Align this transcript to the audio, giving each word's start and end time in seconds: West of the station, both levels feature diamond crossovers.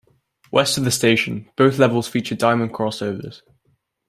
West 0.51 0.79
of 0.79 0.83
the 0.83 0.89
station, 0.89 1.47
both 1.55 1.77
levels 1.77 2.07
feature 2.07 2.33
diamond 2.33 2.73
crossovers. 2.73 3.43